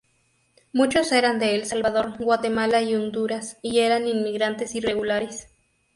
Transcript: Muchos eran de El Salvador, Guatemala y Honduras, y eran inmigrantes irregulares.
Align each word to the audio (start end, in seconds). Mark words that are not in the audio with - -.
Muchos 0.73 1.11
eran 1.11 1.37
de 1.37 1.53
El 1.53 1.67
Salvador, 1.67 2.17
Guatemala 2.17 2.81
y 2.81 2.95
Honduras, 2.95 3.57
y 3.61 3.81
eran 3.81 4.07
inmigrantes 4.07 4.73
irregulares. 4.73 5.47